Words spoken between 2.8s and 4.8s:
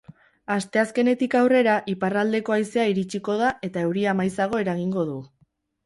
iritsiko da eta euria maizago